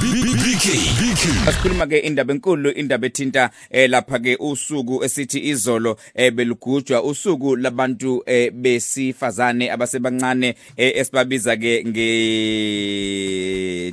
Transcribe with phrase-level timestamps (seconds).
[0.00, 7.02] BK asikhuluma ke indaba enkulu indaba ethinta eh, lapha ke usuku esithi izolo eh, belugujwa.
[7.02, 12.06] Usuku labantu eh, besifazane abasebancane eh, esibabiza ke nge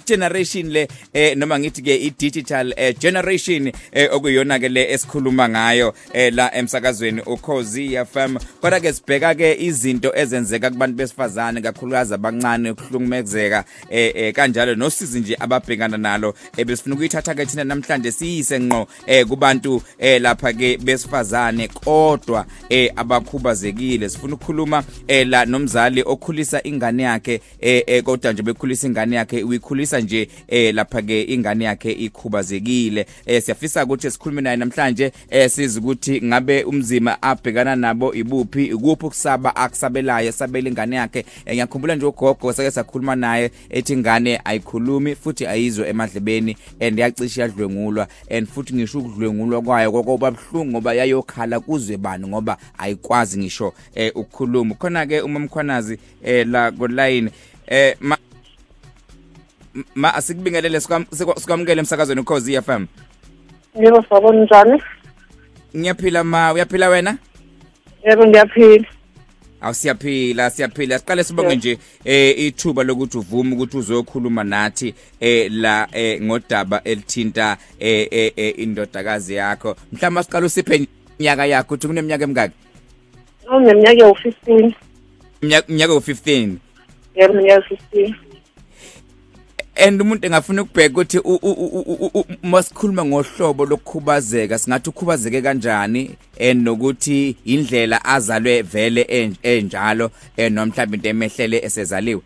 [0.06, 5.50] generation le eh, noma ngithi ke i digital eh, generation eh, okuyona ke le esikhuluma
[5.50, 12.14] ngayo eh, la emsakazweni ukhozi FM kodwa ke sibheka ke izinto ezenzeka kubantu besifazane kakhulukazi
[12.14, 18.60] abancane ukuhlungumezeka eh, eh, kanjalo nosizi nje ababhekana nalo ebesifuna ukuyithatha ke thina namhlanje siyise
[18.60, 24.10] ngqo eh kubantu eh lapha ke besifazane kodwa eh abakhubazekile.
[24.10, 29.44] Sifuna ukukhuluma eh la nomzali okhulisa ingane yakhe eh, eh kodwa nje bekhulisa ingane yakhe
[29.44, 33.06] uyikhulisa nje eh lapha ke ingane yakhe ikhubazekile.
[33.26, 39.06] Eh siyafisa ukuthi sikhulume naye namhlanje eh siza ukuthi ngabe umzima abhekana nabo ibuphi ikuphi
[39.06, 41.26] ukusaba akusabelayo sabela ingane yakhe.
[41.46, 47.42] Eh, ngiyakhumbula nje ugogo sake sakhuluma naye ethi ingane ayikhulumi futhi ayizwe emadlebeni and yacisha
[47.42, 53.74] yadlwengulwa and futhi ngisho ukudlwengulwa kwayo kokuba bhlungu ngoba yayokhala kuzwe bani ngoba ayikwazi ngisho
[53.96, 57.32] eh ukukhuluma khona ke uma mkhwanazi eh la go line
[57.68, 58.18] eh ma
[59.96, 60.82] ma asikubingelele
[61.38, 62.86] sikwamukele emsakazweni ukhozi FM
[63.80, 64.82] Yebo sabona njani?
[65.78, 67.18] ngiyaphila ma uyaphila wena
[68.06, 68.86] Yebo ngiyaphila.
[69.62, 76.22] Awusiyaphila siyaphila siqale sibonge nje eh ithuba lokuthi uvume ukuthi uzokhuluma nathi eh la eh
[76.22, 79.76] ngodaba elithinta eh eh, eh, indodakazi yakho.
[79.92, 80.88] Mhlawumbe siqala usiphe
[81.20, 82.54] nyaka yakho uthi kuneminyaka emingaki?
[83.56, 84.74] Uneminyaka ewu15.
[85.42, 86.50] Minyaka- minyaka u15
[87.16, 88.14] Yebo minyaka 15.
[89.80, 91.20] And umuntu engafuna ukubheka ukuthi
[92.44, 101.10] masikhuluma ngohlobo lokukhubazeka singathi ukhubazeke kanjani and nokuthi indlela azalwe vele en- enjalo mhlawumbe into
[101.10, 102.22] emehlele esezaliwe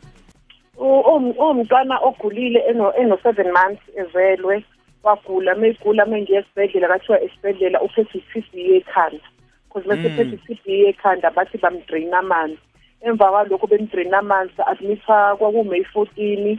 [0.81, 4.63] Umntwana ogulile eno eno 7 months ezelwe
[5.03, 9.25] wagula mayigula mangiye esibhedlela kathiwa esibhedlela uphethe i-TB yekhanda.
[9.67, 12.58] Because bese phethe i-TB yekhanda bathi bamdrain amanzi.
[13.02, 16.58] Emva kwalokho bemdrain amanzi admitha kwakuMay 14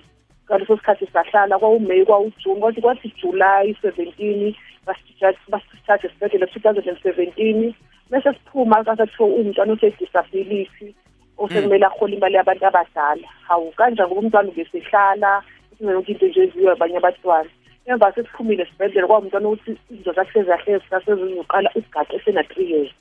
[0.52, 4.54] ngaleso sikhathi sahlala kwawuMay kwawuJune kwathi kwathi July 17
[4.86, 7.72] basithatha basithatha esibhedlela 2017
[8.10, 10.94] bese siphuma kasathiwa umntwana ose-disability
[11.38, 13.28] osekumele ahole imali yabantu abadala.
[13.48, 15.42] Hawu kanjani ngoba umntwana ubesehlala?
[15.80, 17.50] Yonke into nje eziwe abanye abantwana.
[17.86, 22.92] Emva sesiphumile esibhedlela kwawumntwana ukuthi izinto zakhe sezahlezi sasezizoqala ugaqa esena-three years.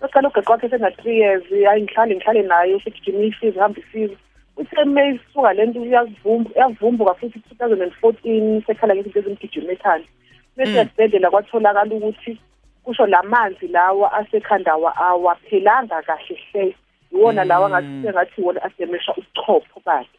[0.00, 4.16] Sesiqala ugaqa wakhe esena-three years hayi ngihlale ngihlale nayo sigijima isize hambe isize
[4.60, 10.08] uthe may suka le nto uyavumbuka futhi two thousand and fourteen sekhala ngezinto ezimgijima ekhanda
[10.56, 12.32] bese esibhedlela kwatholakala ukuthi
[12.84, 16.74] kusho la manzi lawa asekhanda awa- awaphelanga kahle hle.
[17.12, 20.18] Iwona lawa ngathi sengathi wona ademesha ubuchopho bakhe.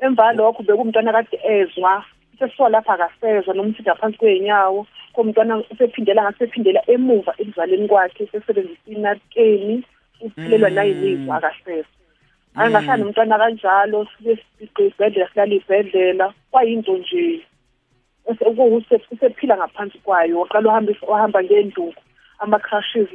[0.00, 2.04] Emva lokho bekumntwana kade ezwa
[2.38, 9.82] sesiwa lapha akasezwa noma uthi ngaphansi kwey'nyawo komntwana usephindela ngasephindela emuva ekuzaleni kwakhe sesebenzisa inakeni
[10.20, 12.03] uphilelwa nayimizwa akasezwa.
[12.54, 17.40] Angahlali nomntwana kanjalo sibe ibhedlela silala ibhedlela kwayinto nje
[19.10, 22.02] usephila ngaphansi kwayo waqala uhamba wahamba ngenduku.
[22.38, 23.08] Ama-crushes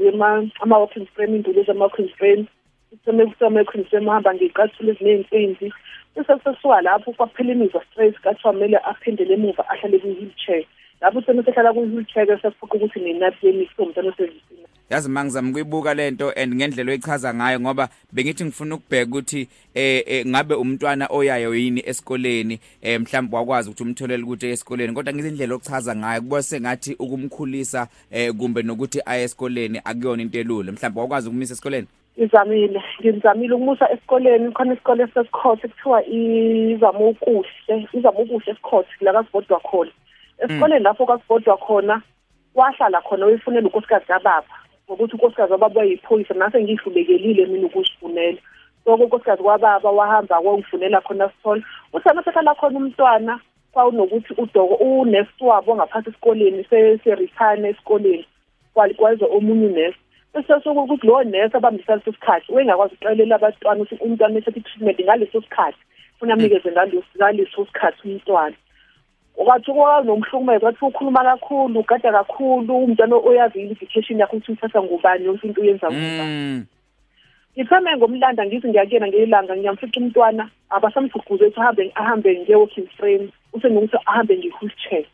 [0.62, 2.46] ama-walking frame induku ezama-walking frame.
[2.90, 5.74] Kusema-walking frame uhamba ngey'cathulo eziney'nsimbi.
[6.16, 10.64] Sesesesiwa lapho kwaphela imizwa straight kathiwa kumele aphindele emuva ahlale kwi-wheelchair.
[11.02, 14.54] Lapho semesehlala kwi-wheelchair ke sesiphoqa ukuthi nenathi yemisi umntwana osevisi
[14.90, 20.28] yazi mangizama ukuyibuka lento and ngendlela oyichaza ngayo ngoba bengithi ngifuna ukubheka ukuthi eh eh,
[20.28, 24.94] ngabe umntwana oyayo yini esikoleni eh mhlawumbe wakwazi ukuthi umtholele ukuthi esikoleni.
[24.94, 30.72] Kodwa ngizindlela okuchaza ngayo kuba sengathi ukumkhulisa eh kumbe nokuthi aye esikoleni akuyona into elule
[30.72, 31.88] mhlawumbe wakwazi ukumisa esikoleni?
[32.20, 32.84] Ngizamile.
[33.02, 34.52] Ngizamile ukumusa esikoleni.
[34.52, 39.92] Khona isikole sesikhothi kuthiwa izama ukuhle izama ukuhle esikhothi la kasibodwa khona.
[40.40, 42.02] Esikoleni lapho kasibodwa khona
[42.56, 44.69] wahlala khona wefunela unkosikazi kababa.
[44.90, 48.38] Ngokuthi unkosikazi kababa wayiphoyisa nase ngihlubekelile mina ukuzifunela.
[48.84, 51.64] So unkosikazi kababa wahamba kwangifunela khona sithole
[51.94, 53.40] uthi amasehlala khona umntwana
[53.72, 58.26] kwawunokuthi udoko unesi wabo ngaphansi esikoleni se-retire esikoleni
[58.74, 60.00] kwalikwaze omunye unesi
[60.34, 65.42] bese sokuthi lowo nesi abambisa leso sikhathi wengakwazi ukuxelela abantwana ukuthi umntwana ethatha i-treatment ngaleso
[65.42, 65.82] sikhathi
[66.20, 68.56] funa amnikeze ngaleso ngaleso sikhathi umntwana.
[69.46, 75.48] Kwathi kwanomhlukumeza kwathi ukhuluma kakhulu ugada kakhulu umntwana oyazi i-indication yakho ukuthi uthatha ngubani yonke
[75.48, 76.66] into uyenza ngubani mm
[77.60, 84.38] ngithome ngomlanda ngithi ngiyakuyena ngelanga ngiyamfica umntwana abasamgqugquze ukuthi ahambe ahambe nge-walking frame usenokuthi ahambe
[84.38, 85.06] nge-wheelchair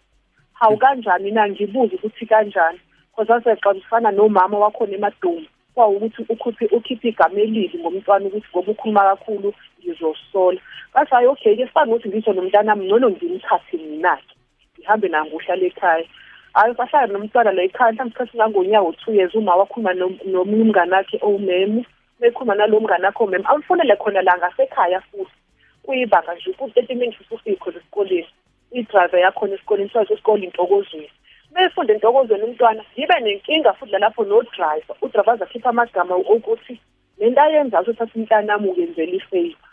[0.54, 2.80] hawu kanjani na ngibuze ukuthi kanjani
[3.10, 5.46] because asexabisana nomama wakhona emadomu
[5.76, 9.54] kwawukuthi ukhiphe ukhiphe igama elibi ngomntwana ukuthi ngoba ukhuluma kakhulu
[9.96, 10.60] ngizosola
[10.94, 14.36] bathi hayi okay ke sifane ukuthi ngisho nomntana ngcono ngimthathe mina-ke
[14.80, 16.06] ngihambe naye ngohlala ekhaya.
[16.54, 21.18] Hayi bahlala nomntwana la ekhaya mhlawumbe isikhathi ngangonyawo two years uma wakhuluma nomunye umngane wakhe
[21.22, 21.86] owumemu
[22.20, 25.36] bekhuluma nalo mngane wakhe owumemu awufonele khona la ngasekhaya futhi.
[25.84, 28.28] Kuyibanga nje ku-thirty minutes usufikho esikoleni
[28.72, 31.12] i-driver yakhona esikoleni sazi isikole intokozweni.
[31.52, 36.80] Mefunde entokozweni umntwana yibe nenkinga futhi lalapho no-driver udriver azakhipha amagama okuthi
[37.18, 39.65] le nto ayenza ukuthi athi umntanami ukenzela ifavor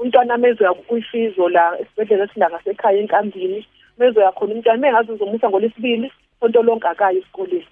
[0.00, 3.66] umntwana mezoya kwifizo la esibhedlela esila ngasekhaya enkambini
[3.98, 7.68] mezoya khona umntwana mengazi uzomusa ngolesibili sonto lonke akayo esikoleni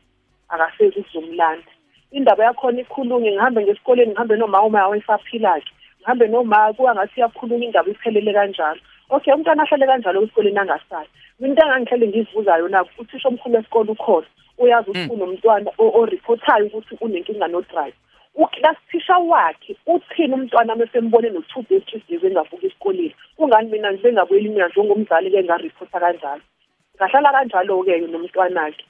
[0.48, 1.72] akasezi ukuzomlanda
[2.10, 7.90] indaba yakhona ikhulunywe ngihambe ngesikoleni ngihambe noma uma wesaphila-ke ngihambe noma kuwa ngathi iyakhulunywa indaba
[7.90, 8.80] iphelele kanjalo.
[9.10, 11.08] Okay umntwana ahlale kanjalo esikoleni angasayi
[11.40, 14.26] into engangihlele ngizibuza yona uthisha omkhulu wesikole ukhona
[14.58, 17.96] uyazi ukuthi kunomntwana oripothayo ukuthi unenkinga no-drive.
[18.38, 19.76] Ukilasithisha wakhe.
[19.86, 26.00] Uthini umntwana mesembone no-two days three days engavuka esikoleni kungani mina bengabuyeli mina njengomzali-ke ngaripotha
[26.00, 26.42] kanjalo?
[26.96, 28.84] Ngahlala kanjalo-ke nomntwana-ke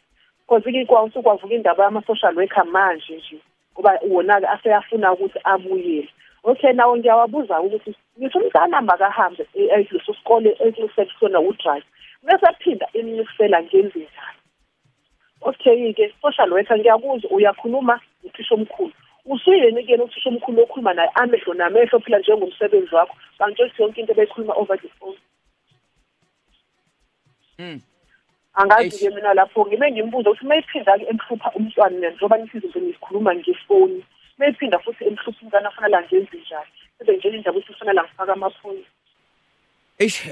[0.49, 3.41] because-ke usukwavuka indaba yama-social worker manje nje
[3.73, 6.09] ngoba wona-ke aseyafuna ukuthi abuyele.
[6.45, 11.87] Okay nawo ngiyawabuza ukuthi ngithi umntana makahambe leso sikole ekusekusona udrive
[12.23, 14.41] bese phinda imnisela ngenze njalo?
[15.41, 18.01] Okay-ke social worker ngiyakuzwa uyakhuluma?
[18.25, 18.93] Uthisha omkhulu.
[19.29, 21.11] Usuyini kuyena uthisha omkhulu okhuluma naye?
[21.15, 23.15] Amehlo namehlo phela njengomsebenzi wakho.
[23.39, 25.19] Bangitshela yonke into beyikhuluma over the phone.
[27.59, 27.81] Mm.
[28.59, 34.05] angazi-ke mina lapho ngibe ngimbuza ukuthi mayiphinda-ke emhlupha umntwana njengoba nithi izinto ngizikhuluma ngefoni.
[34.39, 36.71] Mayiphinda futhi emhlupha umntwana afanele ngenze njani?
[36.99, 38.91] Bebe njena indaba ukuthi ufanele ngifake amaphoyisa.
[39.99, 40.31] Eish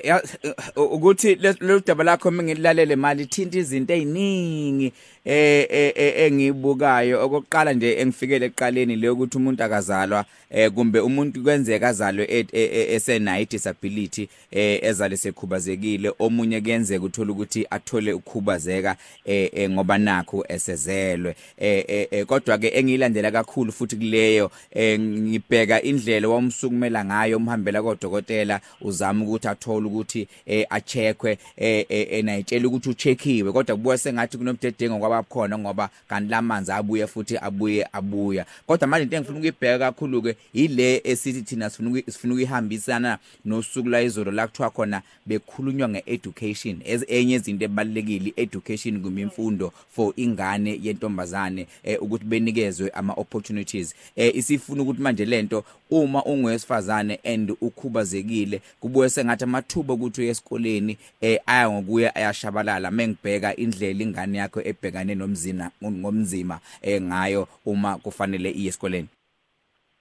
[0.77, 4.93] ukuthi lo daba lakho mengilalele mali ithinta izinto eziningi
[5.27, 7.25] eh engibukayo.
[7.25, 12.47] Okokuqala nje engifikele eqaleni le ukuthi umuntu akazalwa eh kumbe umuntu kwenzeka azalwe
[12.95, 21.35] esenayo disability eh ezale sekhubazekile omunye kuyenzeka uthola ukuthi athole ukukhubazeka eh ngoba nakho esezelwe.
[21.59, 24.51] Eh kodwa ke engilandela kakhulu futhi kuleyo
[24.99, 30.29] ngibheka indlela wamsukumela ngayo umhambela kodokotela uzama ukuthi athole ukuthi
[30.71, 33.53] acheckwe enayitshela ukuthi ucheckiwe.
[33.53, 38.47] Kodwa kubuye sengathi kunomdedengo kwaba khona ngoba kanti lamanzi abuye futhi abuye abuya.
[38.67, 44.03] Kodwa manje into engifuna ukuyibheka kakhulu ke ile esithi thina sifuna sifuna ukuyihambisana nosuku la
[44.03, 46.81] izolo la kuthiwa khona bekhulunywa ngeeducation.
[47.09, 51.67] Enye izinto ebalekile education kuma imfundo for ingane yentombazane
[52.01, 59.95] ukuthi benikezwe ama opportunities isifuna ukuthi manje lento uma ungowesifazane and ukhubazekile kubuye sengathi amathuba
[59.95, 62.91] ukuthi uye esikoleni eh aya ngokuya ayashabalala.
[62.91, 64.61] Mengibheka indlela ingane yakho
[65.07, 69.09] ebhekane nomzina ngomzima eh ngayo uma kufanele iye esikoleni?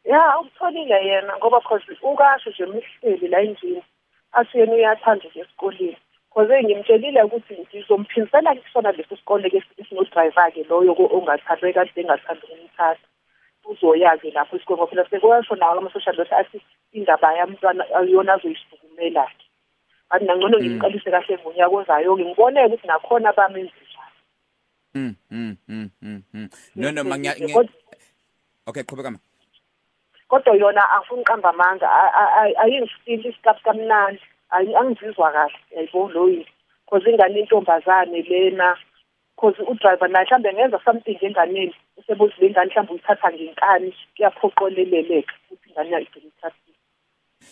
[0.04, 3.84] Ya ukutholile yena ngoba cause ukasho nje mihleli la endlini
[4.31, 5.98] asiyena uyathanda nje esikoleni.
[6.34, 13.07] Cause ngimtshelile ukuthi ngizomphindisela kusona leso sikole ke esino-driver ke loyo ongathathwe kade engathanda ukumthatha
[13.66, 16.62] uzoyazi lapho isikole ngoba phela sekuyasho nawo ama-social worker athi
[16.92, 19.46] indaba yamntwana yona azoyisukumela-ke
[20.10, 23.85] kanti nangcono ngimqalise kahle ngonyaka ozayo-ke ngiboneke ukuthi nakhona bamenze njalo
[24.95, 27.36] mm mm mm mm no no manya
[28.68, 29.19] okay qhubeka ma
[30.27, 31.88] kodwa yona angifuni uqamba amanga.
[32.57, 34.21] Ayingifili isikapu kamnandi.
[34.50, 35.59] Angizizwa kahle.
[35.71, 36.45] Yayibona loyi
[36.90, 38.78] cause ingane intombazane lena?
[39.37, 41.75] Cause udriver naye mhlambe ngenza something enganeni.
[41.97, 43.95] Usebuthi le ngane mhlambe uyithatha ngenkani?
[44.16, 46.75] Kuyaphoqoleleleka ukuthi ingane yayo igcine ithathile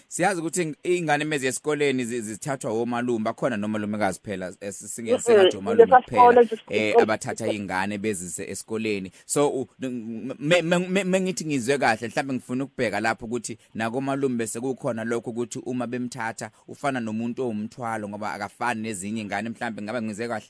[0.07, 7.47] Siyazi ukuthi ingane mezi esikoleni zithathwa omalume bakhona nomalumekazi phela singesengathi omalume kuphela eh abathatha
[7.47, 9.11] ingane bezise esikoleni.
[9.25, 15.59] So mengithi ngizwe kahle mhlawumbe ngifuna ukubheka lapho ukuthi nako malume bese kukhona lokho ukuthi
[15.65, 20.49] uma bemthatha ufana nomuntu owumthwalo ngoba akafani nezinye ingane mhlawumbe ngabe ngize kahle?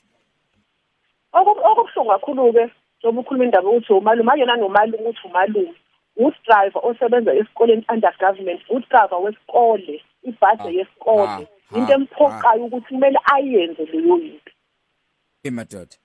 [1.32, 5.74] Okubuhlungu kakhulu ke njengoba ukhuluma indaba ukuthi umalume ayona nomalume uthi umalume.
[6.16, 11.46] Udriver osebenza esikoleni under government udriver wesikole ibhade yesikole.
[11.76, 14.52] into emphoqayo ukuthi kumele ayenze leyo into
[15.44, 15.96] emadoda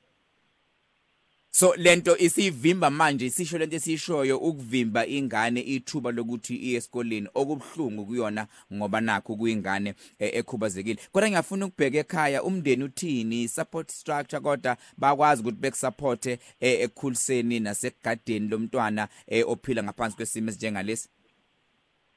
[1.51, 7.27] So lento isivimba manje isisho lento esishoyo ukuvimba ingane ithuba lokuthi iye esikoleni.
[7.33, 10.99] Okubhlungu kuyona ngoba nakho kuyingane ekhubazekile.
[11.11, 19.07] Kodwa ngiyafuna ukubheka ekhaya umndeni uthini support structure kodwa bakwazi ukuthi bekusupporte ekukhuliseni nasekugadeni lomntwana
[19.47, 21.09] ophila ngaphansi kwesimo esinjengalesi?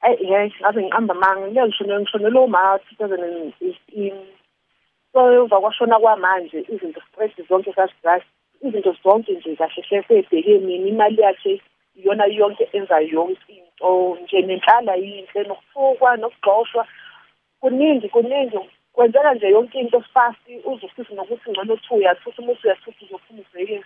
[0.03, 4.13] Eh yes ngabe ngiqamba manga ngiyashona ngishona lo ma 2015
[5.13, 8.27] so uzakwashona kwamanje izinto stress zonke sasizasi
[8.63, 11.61] izinto zonke nje kahle hle sebheke mina imali yakhe
[11.95, 16.87] iyona yonke enza yonke into nje nenhlala yinhle nokufukwa nokugxoshwa.
[17.61, 18.59] Kuningi kuningi
[18.93, 23.85] kwenzeka nje yonke into fast uzofisa nokuthi ngcono uthi uyathutha uma uyathutha uzophuma uvekile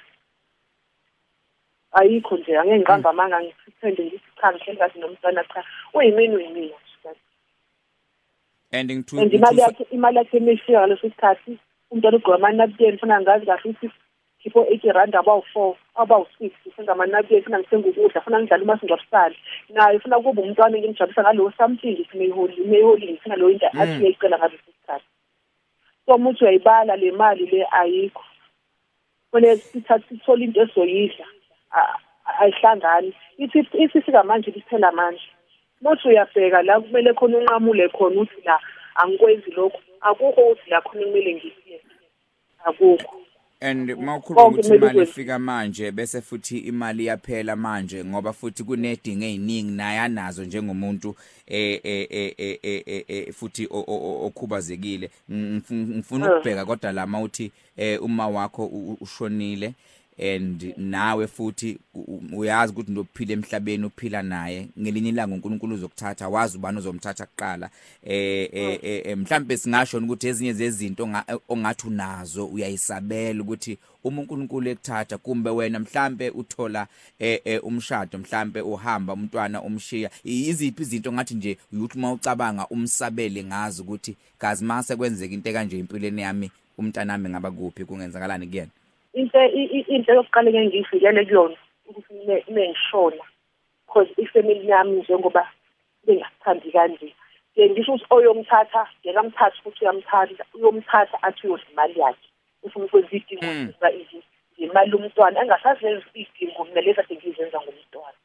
[1.92, 5.64] ayikho nje angeke ngiqamba amanga ngithende ngithi cha ngihleli kahle nomntwana cha.
[5.95, 6.75] Uyimini uyimini
[8.73, 11.59] and ngithu imali yakhe imali yakhe emefika ngaleso sikhathi
[11.90, 13.90] umntwana ugqoka amanapukeni funa ngazi kahle ukuthi
[14.47, 19.37] khipho 80 rand abawu4 abawu6 senza amanapukeni funa ngithenga ukudla funa ngidlala umasingcwabisane
[19.75, 25.09] naye funa kuba umntwana engimjabulisa ngalowo something imeholi ngifuna lo into athi uyayicela ngaleso sikhathi
[26.07, 28.25] so umuthi uyayibala le mali le ayikho.
[29.31, 31.26] Kufanele sithathe sithole into esoyidla
[32.41, 33.12] ayihlangani.
[33.38, 35.29] Ithi isifika manje liphela manje
[35.83, 38.61] mothi uyabheka la kumele khona unqamule khona uthi la
[38.95, 41.81] angikwenzi lokho akukho uthi la khona kumele ngisiye.
[42.65, 43.25] Akukho.
[43.67, 49.71] And mawukhuluma ukuthi imali ifika manje bese futhi imali yaphela manje ngoba futhi kunedingo eziningi
[49.71, 52.35] naye anazo njengomuntu eh eh
[53.09, 55.11] eh futhi okhubazekile.
[55.73, 57.53] Ngifuna ukubheka kodwa la mawuthi
[58.01, 58.67] uma wakho
[59.01, 59.75] ushonile
[60.19, 61.79] and nawe futhi
[62.33, 64.69] uyazi ukuthi ndophila emhlabeni uphila naye.
[64.81, 67.71] Ngelinye ilanga uNkulunkulu uzokuthatha wazi ubani uzomthatha kuqala.
[68.03, 68.49] Eh
[68.83, 71.09] eh mhlambe singasho ukuthi ezinye zezinto
[71.49, 76.87] ongathi unazo uyayisabela ukuthi uma uNkulunkulu ekuthatha kumbe wena mhlambe uthola
[77.19, 80.11] eh umshado mhlambe uhamba umntwana umshiya.
[80.25, 86.23] Iziphi izinto ngathi nje uyuthi mawucabanga umsabele ngazi ukuthi kazi mase kwenzeka into kanje empilweni
[86.23, 87.85] yami umntanami ngaba kuphi?
[87.85, 88.71] Kungenzakalani kuyena?
[89.21, 89.41] Into
[89.95, 91.57] into yokuqala ngeke ngiyifikele kuyona
[91.89, 92.13] ukuthi
[92.55, 93.25] mengishona
[93.87, 95.43] because ifamily yami njengoba
[96.07, 97.09] bengasithandi kanje.
[97.57, 102.29] Ngisho ukuthi oyomthatha ngekamthatha futhi uyamthanda uyomthatha athi uyodla imali yakhe.
[102.63, 104.19] Ufuna ukwenza idingo za izi
[104.57, 108.19] imali umntwana engasazenza idingo mina lezi ade ngizenza ngomntwana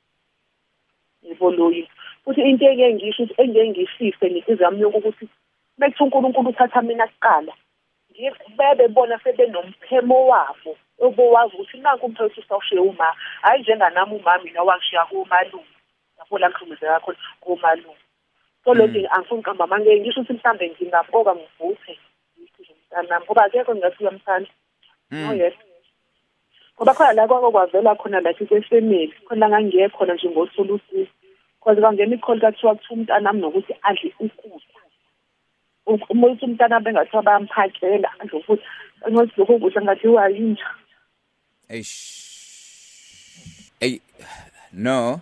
[1.23, 1.83] yebo loyi
[2.23, 5.25] futhi into engeke ngisho ukuthi engeke ngishise ngizizo yami yokuthi
[5.77, 7.53] mekuthi uNkulunkulu uthatha mina kuqala
[8.57, 13.07] bebe bona sebenomphemo wabo obowazi ukuthi nanku umthetho usawushiye uma
[13.41, 15.75] hayi njenganami uma mina wangishiya kumalume
[16.17, 18.01] lapho la ngihlumezeka khona kumalume
[18.63, 21.93] so lo nto angifuni uqamba manje ngisho ukuthi mhlambe ngingaqoka ngivuthe
[22.37, 24.51] ngithi umntanami ngoba akekho ngingathi uyamthanda.
[25.11, 25.53] No yes.
[26.75, 31.11] Ngoba khona la kwakwavela khona la kwefamily khona ngangiyeke khona nje ngosulu usizo
[31.61, 34.80] because kwangena ikholi kathiwa kuthiwa umntanami nokuthi adle ukudla.
[35.85, 38.63] Umuntu umntana bengathiwa bayamphakela nje ukuthi
[39.11, 40.67] ngokuthi lokho kudla ngathiwa yinja.
[41.69, 41.95] Eish.
[43.79, 44.01] Ey
[44.73, 45.21] no.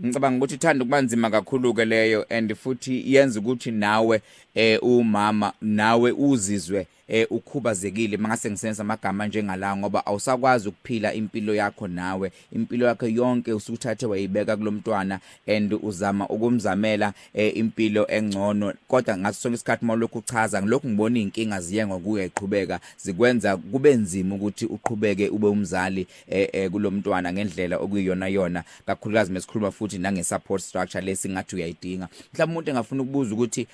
[0.00, 4.22] Ngicabanga ukuthi uthanda kubanzima kakhulu ke leyo and futhi yenza ukuthi nawe
[4.58, 8.16] eh umama nawe uzizwe eh ukhubazekile.
[8.16, 12.32] Mangase ngisenza amagama njengala ngoba awusakwazi ukuphila impilo yakho nawe.
[12.52, 18.74] Impilo yakho yonke usukuthathe wayibeka kulomntwana and uzama ukumzamela eh impilo engcono.
[18.88, 24.34] Kodwa ngaso sonke isikhathi mawulokhu uchaza ngilokhu ngibona inkinga ziye ngokuya iqhubeka zikwenza kube nzima
[24.34, 28.64] ukuthi uqhubeke ube umzali eh, eh kulomntwana ngendlela okuyiyona yona.
[28.86, 32.08] Kakhulukazi mesikhuluma futhi nange support structure lesingathi uyayidinga.
[32.34, 33.66] Mhlawumbe umuntu engafuna ukubuza ukuthi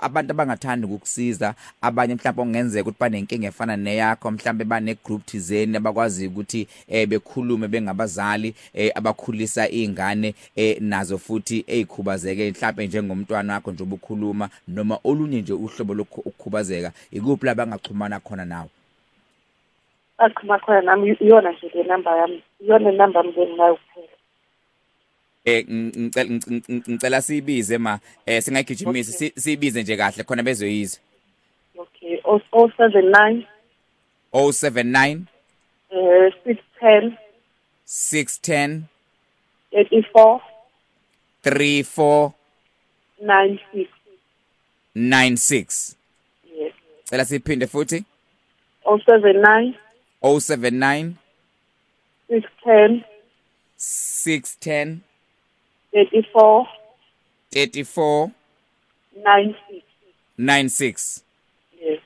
[0.00, 6.26] abantu abangathandi ukukusiza abanye mhlawumbe ongenza ukuthi banenkinga efana neyakho mhlawumbe bane group thizeni abakwazi
[6.26, 13.82] ukuthi eh bekhulume bengabazali eh abakhulisa izingane eh nazo futhi ezikhubazeke mhlawumbe njengomntwana wakho nje
[13.82, 18.68] ubukhuluma noma olunye nje uhlobo lokukhubazeka ikuphi la bangaxhumana khona nawe?
[20.18, 24.17] Achuma khona nami iyona nje le number yami iyona number mngeni nayo kuphela
[25.48, 26.30] eh ngicela
[26.88, 27.94] ngicela siyibize ma
[28.26, 30.98] eh singayigijimisi siyibize nje kahle khona bezoyiza
[31.78, 33.42] okay 079
[34.32, 35.20] 079
[35.90, 37.12] eh 610
[37.86, 38.80] 610
[39.72, 40.40] 84
[41.44, 42.30] 34
[43.22, 43.86] 96
[44.94, 45.96] 96
[46.58, 46.72] yes.
[47.04, 48.04] Cela siphinde futhi.
[48.84, 49.74] 079
[50.22, 51.12] 079
[52.28, 53.02] 610
[53.76, 54.96] 610
[55.92, 56.66] 84
[57.52, 58.30] 34
[59.24, 59.54] 96
[60.38, 61.20] 96
[61.82, 62.00] yes.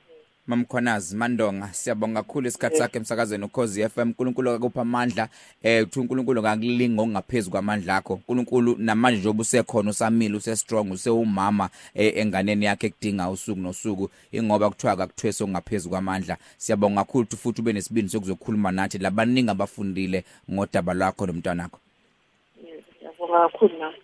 [0.47, 5.29] Mamkhonazi Mandonga siyabonga kakhulu isikhathi sakhe emsakazweni ukhozi FM uNkulunkulu akupha amandla
[5.63, 8.13] eh uthi uNkulunkulu ngakulinga ongaphezulu kwamandla akho.
[8.13, 14.69] uNkulunkulu namanje njengoba usekhona usamile use strong usewumama eh, enganeni yakhe ekudinga usuku nosuku ingoba
[14.69, 16.37] kuthiwa akuthweso ongaphezulu kwamandla.
[16.57, 21.83] Siyabonga kakhulu ukuthi futhi ube nesibindi sokuzokhuluma nathi labaningi abafundile ngodaba lwakho nomntwana wakho yes
[21.83, 21.92] ngiyabonga
[23.33, 23.99] kakhulu nami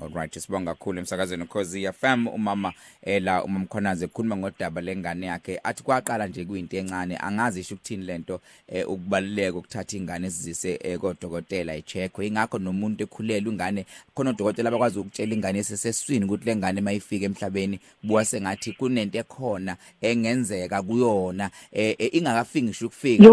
[0.00, 2.72] Alright sibonga kakhulu emsakazweni ukhozi FM umama
[3.02, 5.60] ela umama Mkhonaze ekhuluma ngodaba lengane yakhe.
[5.64, 10.98] Athi kwaqala nje kuyinto encane angazi isho ukuthini lento eh, ukubaluleka ukuthatha ingane sizise eh,
[10.98, 17.24] kodokotela icheckwe ingakho nomuntu ekhulelwe ingane khona odokotela abakwazi ukutshela ingane eseseswini ukuthi lengane mayifika
[17.26, 23.24] emhlabeni buwa sengathi kunento ekhona engenzeka kuyona eh, eh, ingakafiki ngisho ukufika.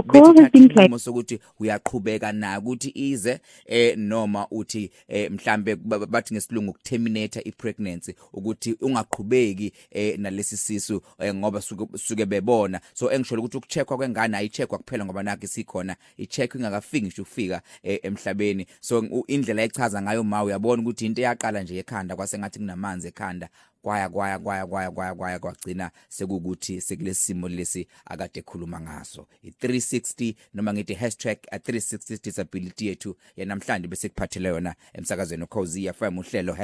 [0.53, 7.41] Isinqumo sokuthi uyaqhubeka na ukuthi ize eh noma uthi eh mhlambe ba- bathi ngesilungu terminate
[7.41, 12.81] ipregnancy ukuthi ungaqhubeki eh nalesi sisu eh, ngoba suke suke bebona.
[12.93, 17.99] So engisholo ukuthi ukucheckwa kwengane ayicheckwa kuphela ngoba nakho sikhona icheck ingakafiki nje ukufika eh,
[18.03, 18.65] emhlabeni.
[18.81, 23.07] So u- indlela echaza ngayo ma uyabona ukuthi into eyaqala nje ekhanda kwase ngathi kunamanzi
[23.07, 23.49] ekhanda.
[23.81, 29.27] Kwaya kwaya kwaya kwaya kwaya kwaya kwagcina sekukuthi sekulesimo lesi akade ekhuluma ngaso.
[29.45, 36.57] I360 noma ngithi #360 disability yethu yanamhlanje bese kuphathele yona emsakazweni ukhozi FM uhlelo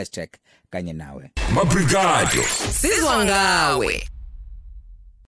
[0.69, 1.31] #kanye nawe.
[1.53, 2.43] Mabrigado.
[2.71, 4.09] Sizwa ngawe.